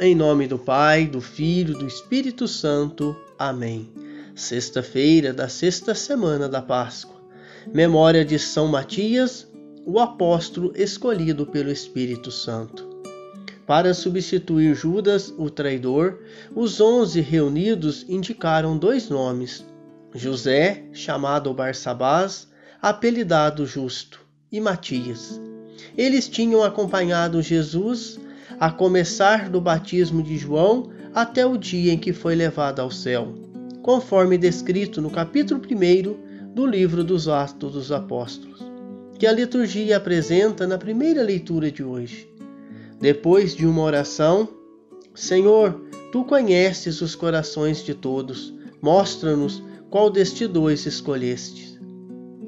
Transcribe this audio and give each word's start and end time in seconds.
Em 0.00 0.14
nome 0.14 0.46
do 0.46 0.56
Pai, 0.56 1.08
do 1.08 1.20
Filho, 1.20 1.76
do 1.76 1.84
Espírito 1.84 2.46
Santo. 2.46 3.16
Amém. 3.36 3.90
Sexta-feira 4.32 5.32
da 5.32 5.48
sexta 5.48 5.92
semana 5.92 6.48
da 6.48 6.62
Páscoa. 6.62 7.20
Memória 7.74 8.24
de 8.24 8.38
São 8.38 8.68
Matias, 8.68 9.48
o 9.84 9.98
apóstolo 9.98 10.72
escolhido 10.76 11.44
pelo 11.44 11.68
Espírito 11.68 12.30
Santo. 12.30 12.88
Para 13.66 13.92
substituir 13.92 14.72
Judas, 14.72 15.34
o 15.36 15.50
traidor, 15.50 16.20
os 16.54 16.80
onze 16.80 17.20
reunidos 17.20 18.06
indicaram 18.08 18.78
dois 18.78 19.08
nomes: 19.08 19.66
José, 20.14 20.84
chamado 20.92 21.52
Barsabás, 21.52 22.46
apelidado 22.80 23.66
Justo, 23.66 24.20
e 24.52 24.60
Matias. 24.60 25.40
Eles 25.96 26.28
tinham 26.28 26.62
acompanhado 26.62 27.42
Jesus 27.42 28.16
a 28.60 28.70
começar 28.70 29.48
do 29.48 29.60
batismo 29.60 30.22
de 30.22 30.36
João 30.36 30.90
até 31.14 31.46
o 31.46 31.56
dia 31.56 31.92
em 31.92 31.98
que 31.98 32.12
foi 32.12 32.34
levado 32.34 32.80
ao 32.80 32.90
céu, 32.90 33.34
conforme 33.82 34.36
descrito 34.36 35.00
no 35.00 35.10
capítulo 35.10 35.60
1 35.60 36.54
do 36.54 36.66
livro 36.66 37.04
dos 37.04 37.28
Atos 37.28 37.72
dos 37.72 37.92
Apóstolos, 37.92 38.60
que 39.18 39.26
a 39.26 39.32
liturgia 39.32 39.96
apresenta 39.96 40.66
na 40.66 40.76
primeira 40.76 41.22
leitura 41.22 41.70
de 41.70 41.84
hoje. 41.84 42.28
Depois 43.00 43.54
de 43.54 43.64
uma 43.64 43.82
oração, 43.82 44.48
Senhor, 45.14 45.80
tu 46.10 46.24
conheces 46.24 47.00
os 47.00 47.14
corações 47.14 47.84
de 47.84 47.94
todos, 47.94 48.52
mostra-nos 48.82 49.62
qual 49.88 50.10
destes 50.10 50.48
dois 50.48 50.84
escolhestes. 50.84 51.78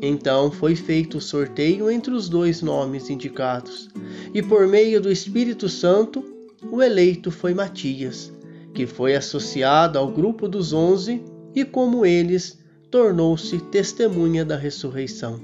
Então 0.00 0.50
foi 0.50 0.74
feito 0.74 1.18
o 1.18 1.20
sorteio 1.20 1.90
entre 1.90 2.12
os 2.14 2.28
dois 2.28 2.62
nomes 2.62 3.10
indicados, 3.10 3.88
e 4.34 4.42
por 4.42 4.66
meio 4.66 5.00
do 5.00 5.10
Espírito 5.10 5.68
Santo, 5.68 6.24
o 6.70 6.82
eleito 6.82 7.30
foi 7.30 7.54
Matias, 7.54 8.32
que 8.74 8.86
foi 8.86 9.14
associado 9.14 9.98
ao 9.98 10.10
grupo 10.10 10.48
dos 10.48 10.72
onze 10.72 11.22
e, 11.54 11.64
como 11.64 12.04
eles, 12.04 12.58
tornou-se 12.90 13.58
testemunha 13.70 14.44
da 14.44 14.56
ressurreição. 14.56 15.40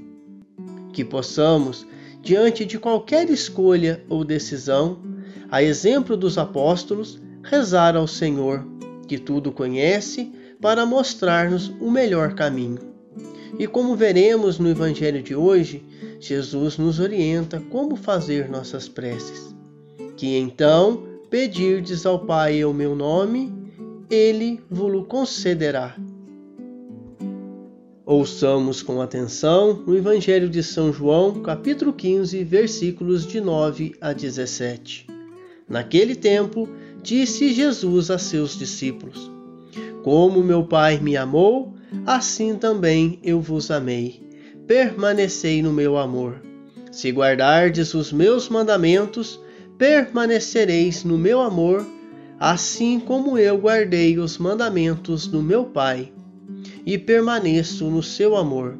Que 0.92 1.04
possamos, 1.04 1.86
diante 2.22 2.64
de 2.64 2.78
qualquer 2.78 3.30
escolha 3.30 4.04
ou 4.08 4.24
decisão, 4.24 4.98
a 5.50 5.62
exemplo 5.62 6.16
dos 6.16 6.38
apóstolos, 6.38 7.20
rezar 7.42 7.96
ao 7.96 8.06
Senhor, 8.06 8.66
que 9.06 9.18
tudo 9.18 9.52
conhece, 9.52 10.32
para 10.60 10.86
mostrar-nos 10.86 11.68
o 11.80 11.90
melhor 11.90 12.34
caminho 12.34 12.93
e 13.58 13.66
como 13.66 13.94
veremos 13.94 14.58
no 14.58 14.68
Evangelho 14.68 15.22
de 15.22 15.34
hoje, 15.34 15.84
Jesus 16.18 16.76
nos 16.76 16.98
orienta 16.98 17.60
como 17.70 17.96
fazer 17.96 18.48
nossas 18.48 18.88
preces. 18.88 19.54
Que 20.16 20.36
então 20.36 21.04
pedirdes 21.30 22.06
ao 22.06 22.24
Pai 22.24 22.64
o 22.64 22.72
meu 22.72 22.96
nome, 22.96 23.52
ele 24.10 24.60
vos 24.70 25.06
concederá. 25.06 25.96
Ouçamos 28.06 28.82
com 28.82 29.00
atenção 29.00 29.82
o 29.86 29.94
Evangelho 29.94 30.48
de 30.48 30.62
São 30.62 30.92
João, 30.92 31.40
capítulo 31.42 31.92
15, 31.92 32.44
versículos 32.44 33.26
de 33.26 33.40
9 33.40 33.94
a 34.00 34.12
17. 34.12 35.06
Naquele 35.68 36.14
tempo, 36.14 36.68
disse 37.02 37.52
Jesus 37.52 38.10
a 38.10 38.18
seus 38.18 38.58
discípulos: 38.58 39.30
Como 40.02 40.42
meu 40.42 40.64
Pai 40.64 40.98
me 41.00 41.16
amou, 41.16 41.73
assim 42.06 42.56
também 42.56 43.18
eu 43.22 43.40
vos 43.40 43.70
amei. 43.70 44.22
Permanecei 44.66 45.62
no 45.62 45.72
meu 45.72 45.96
amor. 45.96 46.40
Se 46.90 47.10
guardardes 47.10 47.94
os 47.94 48.12
meus 48.12 48.48
mandamentos, 48.48 49.40
permanecereis 49.76 51.04
no 51.04 51.18
meu 51.18 51.40
amor, 51.40 51.86
assim 52.38 53.00
como 53.00 53.36
eu 53.36 53.58
guardei 53.58 54.18
os 54.18 54.38
mandamentos 54.38 55.26
do 55.26 55.42
meu 55.42 55.64
Pai, 55.64 56.12
e 56.86 56.96
permaneço 56.96 57.90
no 57.90 58.02
seu 58.02 58.36
amor. 58.36 58.76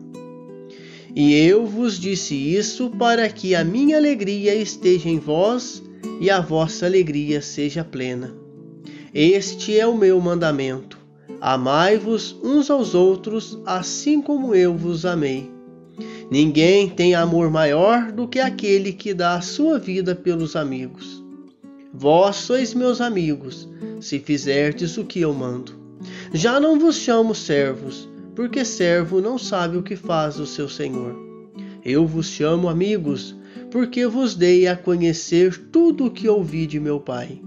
E 1.14 1.34
eu 1.34 1.66
vos 1.66 1.98
disse 1.98 2.34
isso 2.34 2.90
para 2.90 3.28
que 3.28 3.54
a 3.54 3.64
minha 3.64 3.96
alegria 3.96 4.54
esteja 4.54 5.08
em 5.08 5.18
vós 5.18 5.82
e 6.20 6.30
a 6.30 6.40
vossa 6.40 6.86
alegria 6.86 7.40
seja 7.40 7.84
plena. 7.84 8.34
Este 9.12 9.78
é 9.78 9.86
o 9.86 9.96
meu 9.96 10.20
mandamento 10.20 10.93
Amai-vos 11.40 12.36
uns 12.42 12.70
aos 12.70 12.94
outros, 12.94 13.58
assim 13.66 14.20
como 14.20 14.54
eu 14.54 14.76
vos 14.76 15.04
amei. 15.04 15.50
Ninguém 16.30 16.88
tem 16.88 17.14
amor 17.14 17.50
maior 17.50 18.10
do 18.10 18.26
que 18.26 18.40
aquele 18.40 18.92
que 18.92 19.12
dá 19.12 19.34
a 19.34 19.40
sua 19.40 19.78
vida 19.78 20.14
pelos 20.14 20.56
amigos. 20.56 21.22
Vós 21.92 22.36
sois 22.36 22.74
meus 22.74 23.00
amigos, 23.00 23.68
se 24.00 24.18
fizerdes 24.18 24.96
o 24.96 25.04
que 25.04 25.20
eu 25.20 25.32
mando. 25.32 25.72
Já 26.32 26.58
não 26.58 26.78
vos 26.78 26.96
chamo 26.96 27.34
servos, 27.34 28.08
porque 28.34 28.64
servo 28.64 29.20
não 29.20 29.38
sabe 29.38 29.76
o 29.76 29.82
que 29.82 29.96
faz 29.96 30.40
o 30.40 30.46
seu 30.46 30.68
senhor. 30.68 31.14
Eu 31.84 32.06
vos 32.06 32.26
chamo 32.26 32.68
amigos, 32.68 33.36
porque 33.70 34.06
vos 34.06 34.34
dei 34.34 34.66
a 34.66 34.76
conhecer 34.76 35.68
tudo 35.70 36.06
o 36.06 36.10
que 36.10 36.28
ouvi 36.28 36.66
de 36.66 36.80
meu 36.80 36.98
Pai. 36.98 37.40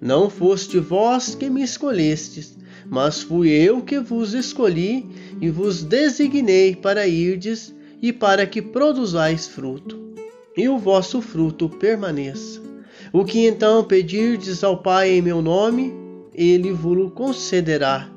Não 0.00 0.28
foste 0.28 0.78
vós 0.78 1.34
que 1.34 1.48
me 1.48 1.62
escolhestes, 1.62 2.55
mas 2.88 3.22
fui 3.22 3.50
eu 3.50 3.82
que 3.82 3.98
vos 3.98 4.34
escolhi 4.34 5.06
e 5.40 5.50
vos 5.50 5.82
designei 5.82 6.74
para 6.74 7.06
irdes 7.06 7.74
e 8.00 8.12
para 8.12 8.46
que 8.46 8.62
produzais 8.62 9.46
fruto, 9.46 9.98
e 10.56 10.68
o 10.68 10.78
vosso 10.78 11.20
fruto 11.20 11.68
permaneça. 11.68 12.60
O 13.12 13.24
que 13.24 13.46
então 13.46 13.84
pedirdes 13.84 14.62
ao 14.62 14.82
Pai 14.82 15.10
em 15.10 15.22
meu 15.22 15.40
nome, 15.40 15.94
ele 16.34 16.72
vos 16.72 17.12
concederá. 17.12 18.10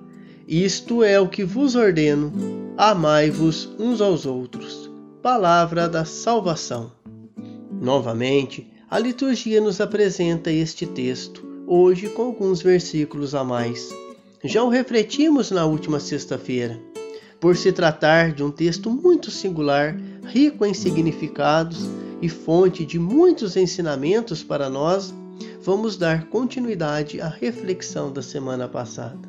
Isto 0.47 1.03
é 1.03 1.19
o 1.19 1.29
que 1.29 1.43
vos 1.43 1.75
ordeno: 1.75 2.33
amai-vos 2.77 3.69
uns 3.79 4.01
aos 4.01 4.25
outros. 4.25 4.89
Palavra 5.21 5.87
da 5.87 6.05
salvação. 6.05 6.91
Novamente, 7.71 8.67
a 8.89 8.97
liturgia 8.97 9.61
nos 9.61 9.79
apresenta 9.79 10.51
este 10.51 10.85
texto, 10.85 11.45
hoje 11.67 12.09
com 12.09 12.23
alguns 12.23 12.61
versículos 12.61 13.35
a 13.35 13.43
mais. 13.43 13.89
Já 14.43 14.63
o 14.63 14.69
refletimos 14.69 15.51
na 15.51 15.65
última 15.65 15.99
sexta-feira. 15.99 16.79
Por 17.41 17.57
se 17.57 17.73
tratar 17.73 18.31
de 18.31 18.41
um 18.41 18.49
texto 18.49 18.89
muito 18.89 19.29
singular, 19.29 19.97
rico 20.25 20.65
em 20.65 20.73
significados 20.73 21.89
e 22.21 22.29
fonte 22.29 22.85
de 22.85 22.97
muitos 22.97 23.57
ensinamentos 23.57 24.41
para 24.41 24.69
nós, 24.69 25.13
vamos 25.61 25.97
dar 25.97 26.27
continuidade 26.27 27.19
à 27.19 27.27
reflexão 27.27 28.13
da 28.13 28.21
semana 28.21 28.65
passada. 28.65 29.19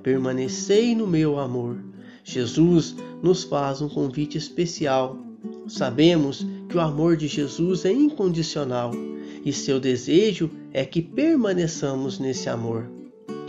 Permanecei 0.00 0.94
no 0.94 1.08
meu 1.08 1.40
amor. 1.40 1.76
Jesus 2.22 2.94
nos 3.20 3.42
faz 3.42 3.82
um 3.82 3.88
convite 3.88 4.38
especial. 4.38 5.18
Sabemos 5.66 6.46
que 6.68 6.76
o 6.76 6.80
amor 6.80 7.16
de 7.16 7.26
Jesus 7.26 7.84
é 7.84 7.90
incondicional 7.92 8.92
e 9.44 9.52
seu 9.52 9.80
desejo 9.80 10.48
é 10.72 10.84
que 10.84 11.02
permaneçamos 11.02 12.20
nesse 12.20 12.48
amor. 12.48 13.03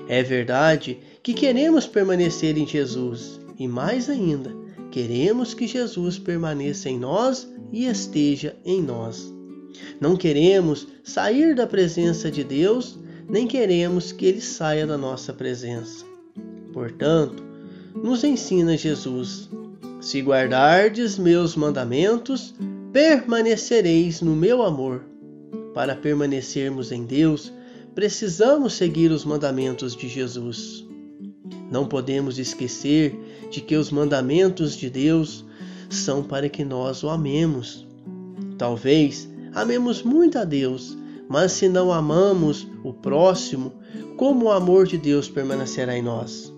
É 0.08 0.22
verdade 0.22 1.00
que 1.24 1.34
queremos 1.34 1.88
permanecer 1.88 2.58
em 2.58 2.68
Jesus 2.68 3.40
e, 3.58 3.68
mais 3.68 4.10
ainda, 4.10 4.56
queremos 4.92 5.54
que 5.54 5.68
Jesus 5.68 6.20
permaneça 6.20 6.90
em 6.90 7.00
nós 7.00 7.50
e 7.72 7.88
esteja 7.88 8.56
em 8.64 8.82
nós. 8.82 9.34
Não 10.00 10.16
queremos 10.16 10.88
sair 11.04 11.56
da 11.56 11.66
presença 11.66 12.30
de 12.30 12.44
Deus, 12.44 12.98
nem 13.28 13.48
queremos 13.48 14.12
que 14.12 14.26
Ele 14.26 14.42
saia 14.42 14.86
da 14.86 14.98
nossa 14.98 15.34
presença. 15.34 16.06
Portanto, 16.72 17.44
nos 17.96 18.24
ensina 18.24 18.78
Jesus: 18.78 19.50
se 20.00 20.22
guardardes 20.22 21.18
meus 21.18 21.56
mandamentos, 21.56 22.54
permanecereis 22.94 24.22
no 24.22 24.36
meu 24.36 24.62
amor. 24.62 25.04
Para 25.74 25.96
permanecermos 25.96 26.92
em 26.92 27.06
Deus, 27.06 27.52
precisamos 27.96 28.74
seguir 28.74 29.10
os 29.10 29.24
mandamentos 29.24 29.96
de 29.96 30.10
Jesus. 30.10 30.86
Não 31.72 31.88
podemos 31.88 32.38
esquecer 32.38 33.18
de 33.50 33.62
que 33.62 33.78
os 33.78 33.90
mandamentos 33.90 34.76
de 34.76 34.90
Deus 34.90 35.46
são 35.90 36.22
para 36.22 36.50
que 36.50 36.66
nós 36.66 37.04
o 37.04 37.10
amemos. 37.10 37.88
Talvez 38.58 39.30
amemos 39.54 40.04
muito 40.04 40.38
a 40.38 40.44
Deus, 40.44 40.98
mas 41.30 41.54
se 41.54 41.70
não 41.70 41.92
amamos 41.92 42.68
o 42.84 42.94
próximo, 42.94 43.72
como 44.18 44.46
o 44.46 44.52
amor 44.52 44.86
de 44.86 44.98
Deus 44.98 45.30
permanecerá 45.30 45.98
em 45.98 46.02
nós? 46.02 46.54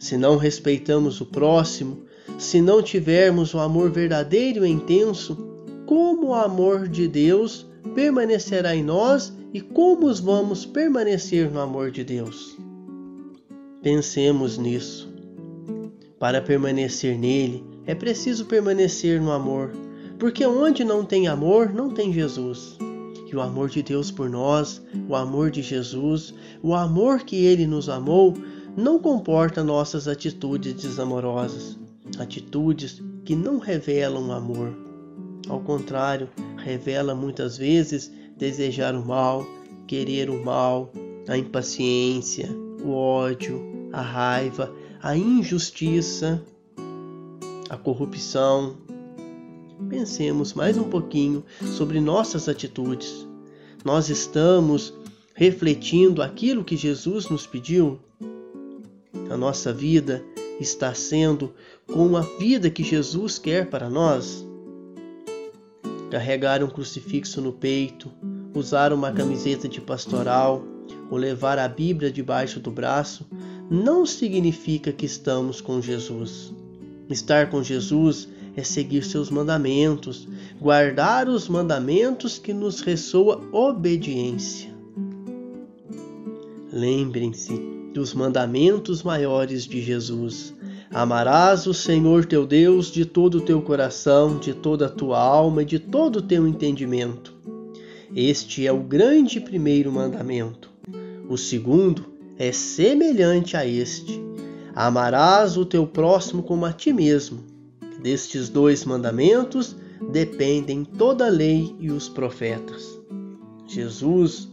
Se 0.00 0.18
não 0.18 0.36
respeitamos 0.36 1.20
o 1.20 1.26
próximo, 1.26 2.02
se 2.38 2.60
não 2.60 2.82
tivermos 2.82 3.54
o 3.54 3.60
amor 3.60 3.90
verdadeiro 3.90 4.66
e 4.66 4.70
intenso, 4.70 5.36
como 5.86 6.28
o 6.28 6.34
amor 6.34 6.88
de 6.88 7.06
Deus 7.06 7.66
permanecerá 7.94 8.74
em 8.74 8.82
nós 8.82 9.32
e 9.54 9.60
como 9.60 10.12
vamos 10.12 10.66
permanecer 10.66 11.48
no 11.48 11.60
amor 11.60 11.92
de 11.92 12.02
Deus? 12.02 12.58
Pensemos 13.80 14.58
nisso. 14.58 15.08
Para 16.18 16.42
permanecer 16.42 17.16
nele, 17.16 17.64
é 17.86 17.94
preciso 17.94 18.46
permanecer 18.46 19.20
no 19.20 19.30
amor, 19.30 19.70
porque 20.18 20.44
onde 20.44 20.82
não 20.82 21.04
tem 21.04 21.28
amor, 21.28 21.72
não 21.72 21.88
tem 21.88 22.12
Jesus. 22.12 22.76
E 23.30 23.36
o 23.36 23.40
amor 23.40 23.68
de 23.68 23.80
Deus 23.80 24.10
por 24.10 24.28
nós, 24.28 24.82
o 25.08 25.14
amor 25.14 25.52
de 25.52 25.62
Jesus, 25.62 26.34
o 26.60 26.74
amor 26.74 27.20
que 27.20 27.36
ele 27.36 27.64
nos 27.64 27.88
amou, 27.88 28.34
não 28.76 28.98
comporta 28.98 29.62
nossas 29.62 30.08
atitudes 30.08 30.74
desamorosas, 30.74 31.78
atitudes 32.18 33.00
que 33.24 33.36
não 33.36 33.58
revelam 33.60 34.32
amor. 34.32 34.76
Ao 35.48 35.60
contrário, 35.60 36.28
revela 36.56 37.14
muitas 37.14 37.56
vezes 37.56 38.10
desejar 38.36 38.94
o 38.94 39.04
mal, 39.04 39.46
querer 39.86 40.30
o 40.30 40.44
mal, 40.44 40.92
a 41.28 41.36
impaciência, 41.36 42.48
o 42.82 42.92
ódio, 42.92 43.60
a 43.92 44.00
raiva, 44.00 44.74
a 45.02 45.16
injustiça, 45.16 46.42
a 47.68 47.76
corrupção. 47.76 48.76
Pensemos 49.88 50.52
mais 50.54 50.76
um 50.76 50.84
pouquinho 50.84 51.44
sobre 51.76 52.00
nossas 52.00 52.48
atitudes. 52.48 53.26
Nós 53.84 54.08
estamos 54.08 54.94
refletindo 55.34 56.22
aquilo 56.22 56.64
que 56.64 56.76
Jesus 56.76 57.28
nos 57.28 57.46
pediu? 57.46 57.98
A 59.30 59.36
nossa 59.36 59.72
vida 59.72 60.24
está 60.60 60.94
sendo 60.94 61.52
com 61.86 62.16
a 62.16 62.20
vida 62.20 62.70
que 62.70 62.82
Jesus 62.82 63.38
quer 63.38 63.68
para 63.68 63.90
nós? 63.90 64.46
Carregar 66.14 66.62
um 66.62 66.68
crucifixo 66.68 67.40
no 67.40 67.52
peito, 67.52 68.08
usar 68.54 68.92
uma 68.92 69.10
camiseta 69.10 69.68
de 69.68 69.80
pastoral 69.80 70.62
ou 71.10 71.18
levar 71.18 71.58
a 71.58 71.66
Bíblia 71.66 72.08
debaixo 72.08 72.60
do 72.60 72.70
braço 72.70 73.26
não 73.68 74.06
significa 74.06 74.92
que 74.92 75.06
estamos 75.06 75.60
com 75.60 75.82
Jesus. 75.82 76.54
Estar 77.10 77.50
com 77.50 77.64
Jesus 77.64 78.28
é 78.54 78.62
seguir 78.62 79.02
seus 79.02 79.28
mandamentos, 79.28 80.28
guardar 80.60 81.28
os 81.28 81.48
mandamentos 81.48 82.38
que 82.38 82.52
nos 82.52 82.80
ressoa 82.80 83.42
obediência. 83.50 84.72
Lembrem-se 86.72 87.60
dos 87.92 88.14
mandamentos 88.14 89.02
maiores 89.02 89.64
de 89.64 89.82
Jesus. 89.82 90.54
Amarás 90.94 91.66
o 91.66 91.74
Senhor 91.74 92.24
teu 92.24 92.46
Deus 92.46 92.86
de 92.86 93.04
todo 93.04 93.38
o 93.38 93.40
teu 93.40 93.60
coração, 93.60 94.38
de 94.38 94.54
toda 94.54 94.86
a 94.86 94.88
tua 94.88 95.18
alma 95.18 95.62
e 95.62 95.64
de 95.64 95.80
todo 95.80 96.20
o 96.20 96.22
teu 96.22 96.46
entendimento. 96.46 97.34
Este 98.14 98.64
é 98.64 98.72
o 98.72 98.78
grande 98.78 99.40
primeiro 99.40 99.90
mandamento. 99.90 100.70
O 101.28 101.36
segundo 101.36 102.04
é 102.38 102.52
semelhante 102.52 103.56
a 103.56 103.66
este: 103.66 104.22
Amarás 104.72 105.56
o 105.56 105.66
teu 105.66 105.84
próximo 105.84 106.44
como 106.44 106.64
a 106.64 106.72
ti 106.72 106.92
mesmo. 106.92 107.40
Destes 108.00 108.48
dois 108.48 108.84
mandamentos 108.84 109.74
dependem 110.12 110.84
toda 110.84 111.26
a 111.26 111.28
lei 111.28 111.74
e 111.80 111.90
os 111.90 112.08
profetas. 112.08 113.00
Jesus 113.66 114.48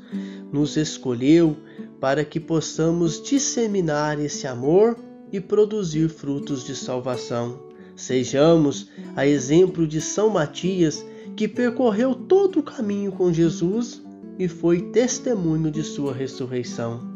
nos 0.51 0.75
escolheu 0.75 1.55
para 1.99 2.25
que 2.25 2.39
possamos 2.39 3.21
disseminar 3.21 4.19
esse 4.19 4.47
amor 4.47 4.97
e 5.31 5.39
produzir 5.39 6.09
frutos 6.09 6.63
de 6.63 6.75
salvação. 6.75 7.59
Sejamos 7.95 8.89
a 9.15 9.25
exemplo 9.27 9.87
de 9.87 10.01
São 10.01 10.29
Matias, 10.29 11.05
que 11.35 11.47
percorreu 11.47 12.13
todo 12.13 12.59
o 12.59 12.63
caminho 12.63 13.11
com 13.11 13.31
Jesus 13.31 14.01
e 14.37 14.47
foi 14.47 14.81
testemunho 14.91 15.71
de 15.71 15.83
sua 15.83 16.13
ressurreição. 16.13 17.11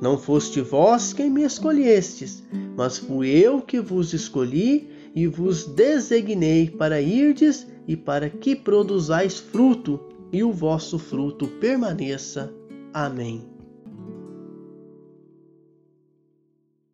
Não 0.00 0.18
foste 0.18 0.60
vós 0.60 1.12
quem 1.12 1.30
me 1.30 1.42
escolhestes, 1.42 2.42
mas 2.76 2.98
fui 2.98 3.28
eu 3.28 3.60
que 3.60 3.80
vos 3.80 4.12
escolhi 4.12 4.90
e 5.14 5.26
vos 5.26 5.64
designei 5.64 6.68
para 6.68 7.00
irdes 7.00 7.66
e 7.86 7.96
para 7.96 8.28
que 8.28 8.56
produzais 8.56 9.38
fruto, 9.38 10.00
e 10.32 10.42
o 10.42 10.52
vosso 10.52 10.98
fruto 10.98 11.46
permaneça. 11.46 12.52
Amém. 12.92 13.53